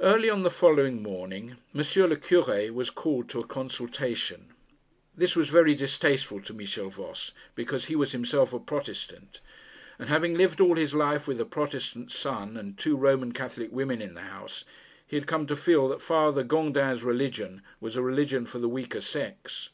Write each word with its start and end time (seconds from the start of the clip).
Early 0.00 0.30
on 0.30 0.44
the 0.44 0.50
following 0.50 1.02
morning, 1.02 1.58
M. 1.74 1.84
le 2.06 2.16
Cure 2.16 2.72
was 2.72 2.88
called 2.88 3.28
to 3.28 3.38
a 3.38 3.46
consultation. 3.46 4.54
This 5.14 5.36
was 5.36 5.50
very 5.50 5.74
distasteful 5.74 6.40
to 6.40 6.54
Michel 6.54 6.88
Voss, 6.88 7.32
because 7.54 7.84
he 7.84 7.94
was 7.94 8.12
himself 8.12 8.54
a 8.54 8.58
Protestant, 8.58 9.42
and, 9.98 10.08
having 10.08 10.32
lived 10.38 10.62
all 10.62 10.76
his 10.76 10.94
life 10.94 11.28
with 11.28 11.38
a 11.38 11.44
Protestant 11.44 12.10
son 12.10 12.56
and 12.56 12.78
two 12.78 12.96
Roman 12.96 13.32
Catholic 13.32 13.70
women 13.70 14.00
in 14.00 14.14
the 14.14 14.22
house, 14.22 14.64
he 15.06 15.16
had 15.16 15.26
come 15.26 15.46
to 15.48 15.54
feel 15.54 15.86
that 15.88 16.00
Father 16.00 16.44
Gondin's 16.44 17.02
religion 17.04 17.60
was 17.78 17.94
a 17.94 18.00
religion 18.02 18.46
for 18.46 18.58
the 18.58 18.70
weaker 18.70 19.02
sex. 19.02 19.68